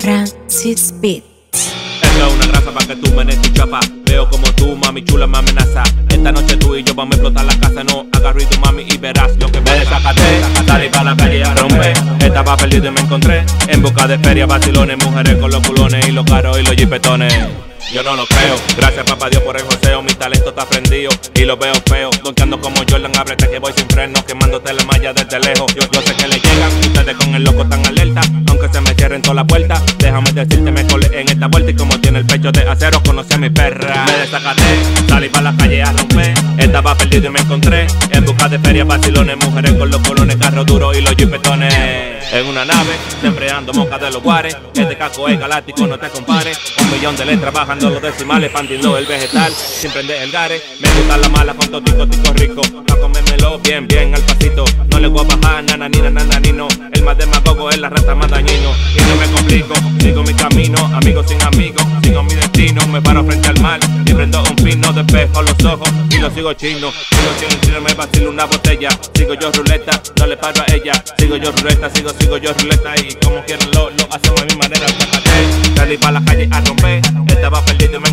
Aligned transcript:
Francis 0.00 0.94
Beat. 1.02 1.22
Esto 1.52 2.26
es 2.26 2.34
una 2.34 2.46
raza 2.46 2.72
para 2.72 2.86
que 2.86 2.96
tú 2.96 3.14
me 3.14 3.24
des 3.26 3.38
tu. 3.42 3.80
Veo 4.06 4.28
como 4.30 4.50
tú, 4.54 4.74
mami 4.76 5.04
chula, 5.04 5.26
me 5.26 5.38
amenaza. 5.38 5.82
Esta 6.08 6.32
noche 6.32 6.56
tú 6.56 6.74
y 6.74 6.77
vamos 6.98 7.12
a 7.12 7.16
explotar 7.16 7.44
la 7.44 7.60
casa. 7.60 7.84
No 7.84 8.06
y 8.38 8.44
tu 8.44 8.60
mami 8.60 8.84
y 8.86 8.98
verás 8.98 9.30
lo 9.38 9.50
que 9.50 9.60
me 9.60 9.70
desacate. 9.70 10.20
Salí 10.66 10.88
para 10.88 11.04
la 11.04 11.16
calle 11.16 11.42
a 11.42 11.54
romper. 11.54 11.96
Estaba 12.20 12.56
perdido 12.56 12.88
y 12.88 12.90
me 12.90 13.00
encontré. 13.00 13.44
En 13.68 13.82
busca 13.82 14.06
de 14.06 14.18
feria, 14.18 14.46
vacilones, 14.46 15.02
mujeres 15.04 15.36
con 15.36 15.50
los 15.50 15.66
culones 15.66 16.06
y 16.06 16.12
los 16.12 16.24
caros 16.26 16.58
y 16.58 16.62
los 16.62 16.74
jipetones. 16.74 17.32
Yo 17.92 18.02
no 18.02 18.16
lo 18.16 18.26
creo, 18.26 18.54
gracias 18.76 19.06
papá 19.06 19.30
Dios 19.30 19.42
por 19.44 19.56
el 19.56 19.62
joseo 19.62 20.02
Mi 20.02 20.12
talento 20.12 20.50
está 20.50 20.66
prendido 20.66 21.10
y 21.34 21.44
lo 21.46 21.56
veo 21.56 21.72
feo 21.86 22.10
Donkeando 22.22 22.60
como 22.60 22.76
Jordan, 22.86 23.12
ábrete 23.16 23.48
que 23.48 23.58
voy 23.60 23.72
sin 23.74 23.88
freno 23.88 24.22
Quemándote 24.26 24.74
la 24.74 24.84
malla 24.84 25.14
desde 25.14 25.40
lejos 25.40 25.74
Yo, 25.74 25.88
yo 25.90 26.02
sé 26.02 26.14
que 26.14 26.28
le 26.28 26.38
llegan, 26.38 26.70
ustedes 26.80 27.16
con 27.16 27.34
el 27.34 27.44
loco 27.44 27.64
tan 27.66 27.86
alerta 27.86 28.20
Todas 29.22 29.36
las 29.36 29.44
puertas 29.46 29.82
Déjame 29.98 30.32
decirte, 30.32 30.70
me 30.70 30.86
colé 30.86 31.08
en 31.20 31.28
esta 31.28 31.46
vuelta 31.48 31.70
Y 31.70 31.74
como 31.74 31.98
tiene 32.00 32.20
el 32.20 32.26
pecho 32.26 32.52
de 32.52 32.68
acero, 32.68 33.02
conocí 33.02 33.34
a 33.34 33.38
mi 33.38 33.50
perra. 33.50 34.04
Me 34.06 34.18
desacaté, 34.18 34.62
salí 35.08 35.28
para 35.28 35.52
la 35.52 35.56
calle 35.56 35.82
a 35.82 35.92
romper. 35.92 36.34
Estaba 36.58 36.94
perdido 36.96 37.26
y 37.26 37.30
me 37.30 37.40
encontré 37.40 37.86
En 38.10 38.24
busca 38.24 38.48
de 38.48 38.58
ferias, 38.58 38.86
vacilones 38.86 39.36
Mujeres 39.44 39.72
con 39.72 39.90
los 39.90 40.00
colones, 40.00 40.36
carros 40.36 40.66
duros 40.66 40.96
y 40.96 41.00
los 41.00 41.14
jipetones. 41.14 41.74
En 42.30 42.46
una 42.46 42.64
nave, 42.64 42.90
siempre 43.20 43.50
ando 43.50 43.72
moca 43.72 43.98
de 43.98 44.10
los 44.10 44.22
guares. 44.22 44.54
Este 44.74 44.96
casco 44.96 45.28
es 45.28 45.38
galáctico, 45.38 45.86
no 45.86 45.98
te 45.98 46.08
compares. 46.10 46.58
Un 46.78 46.90
millón 46.90 47.16
de 47.16 47.24
letras 47.24 47.54
bajando 47.54 47.88
los 47.90 48.02
decimales 48.02 48.50
Pandiendo 48.50 48.98
el 48.98 49.06
vegetal, 49.06 49.52
sin 49.52 49.90
prender 49.90 50.22
el 50.22 50.30
gare 50.30 50.60
Me 50.80 50.88
gusta 50.90 51.16
la 51.16 51.28
mala 51.28 51.54
con 51.54 51.68
totico, 51.70 52.06
tico 52.06 52.32
rico. 52.34 52.62
Pa' 52.86 52.96
comérmelo 52.96 53.58
bien, 53.60 53.86
bien 53.88 54.14
al 54.14 54.22
pasito. 54.22 54.64
No 54.90 54.98
le 54.98 55.08
voy 55.08 55.24
a 55.24 55.36
bajar, 55.36 55.64
nana, 55.64 55.88
ni 55.88 56.47
El 56.92 57.02
más 57.02 57.16
demagogo 57.18 57.70
es 57.70 57.78
la 57.78 57.88
rata 57.88 58.14
más 58.14 58.30
dañino. 58.30 58.72
Y 58.94 59.00
no 59.00 59.16
me 59.16 59.26
complico, 59.32 59.74
sigo 60.00 60.22
mi 60.22 60.34
camino 60.34 60.78
Amigos 60.94 61.26
sin 61.28 61.40
amigos, 61.42 61.84
sigo 62.02 62.22
mi 62.22 62.34
destino. 62.34 62.86
Me 62.88 63.00
paro 63.00 63.24
frente 63.24 63.48
al 63.48 63.60
mar 63.60 63.80
y 64.06 64.12
prendo 64.12 64.42
un 64.42 64.56
pino 64.56 64.92
Despejo 64.92 65.42
los 65.42 65.64
ojos 65.64 65.90
y 66.10 66.18
lo 66.18 66.30
sigo 66.30 66.52
chino. 66.54 66.90
Sigo 66.90 67.30
chino, 67.38 67.60
chino, 67.60 67.80
me 67.80 67.94
vacilo 67.94 68.30
una 68.30 68.44
botella. 68.44 68.90
Sigo 69.14 69.34
yo 69.34 69.50
ruleta, 69.52 70.02
no 70.18 70.26
le 70.26 70.36
paro 70.36 70.62
a 70.62 70.74
ella. 70.74 70.92
Sigo 71.18 71.36
yo 71.36 71.52
ruleta, 71.52 71.90
sigo, 71.94 72.10
sigo 72.18 72.36
yo 72.38 72.52
ruleta. 72.54 72.94
Y 72.96 73.14
como 73.24 73.44
quieren 73.44 73.70
lo, 73.72 73.90
lo 73.90 74.08
hacemos 74.12 74.42
a 74.42 74.44
mi 74.44 74.56
manera. 74.56 74.86
Salí 75.76 75.96
para 75.96 76.20
la 76.20 76.24
calle 76.24 76.48
a 76.50 76.60
romper. 76.60 77.02
Estaba 77.28 77.64
perdido 77.64 77.98
y 77.98 78.00
me 78.00 78.07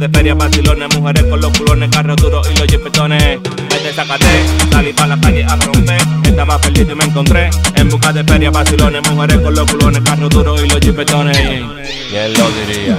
de 0.00 0.08
ferias, 0.08 0.36
vacilones 0.36 0.96
Mujeres 0.96 1.24
con 1.24 1.40
los 1.40 1.56
culones, 1.56 1.90
carros 1.90 2.16
duros 2.16 2.48
y 2.50 2.58
los 2.58 2.66
jipetones. 2.66 3.38
Me 3.68 3.78
desacaté, 3.80 4.46
salí 4.70 4.92
para 4.94 5.14
la 5.14 5.20
calle 5.20 5.44
a 5.44 5.56
romper. 5.56 6.00
Estaba 6.24 6.58
perdido 6.58 6.92
y 6.92 6.94
me 6.94 7.04
encontré. 7.04 7.50
En 7.74 7.88
busca 7.90 8.12
de 8.12 8.24
ferias, 8.24 8.52
vacilones 8.52 9.08
Mujeres 9.10 9.38
con 9.40 9.54
los 9.54 9.70
culones, 9.70 10.00
carros 10.02 10.30
duros 10.30 10.62
y 10.64 10.68
los 10.68 10.80
jipetones. 10.80 11.36
¿Quién 12.08 12.32
lo 12.32 12.50
diría? 12.50 12.98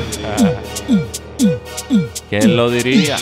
¿Quién 2.29 2.55
lo 2.55 2.69
diría? 2.69 3.17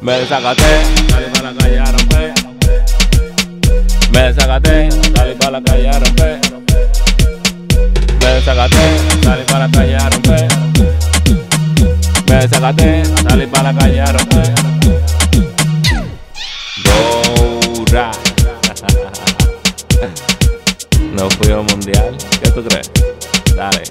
Me 0.00 0.12
desacaté, 0.12 0.62
salí 1.08 1.26
para 1.32 1.52
la 1.52 1.60
calle 1.60 1.78
a 1.78 1.84
romper. 1.84 2.34
Me 4.10 4.22
desacaté, 4.22 4.88
salí 4.90 5.34
para 5.38 5.50
la 5.52 5.62
calle 5.62 5.88
a 5.88 5.98
romper 6.00 6.60
Me 12.50 12.56
desacaté, 12.56 13.04
salí 13.22 13.46
para 13.46 13.72
la 13.72 13.78
calle 13.78 14.00
a 14.00 14.06
romper. 14.06 14.54
Dora. 16.84 18.10
No 21.12 21.28
fui 21.28 21.52
al 21.52 21.64
mundial, 21.64 22.16
¿qué 22.42 22.50
tú 22.50 22.64
crees? 22.64 22.90
Dale 23.54 23.82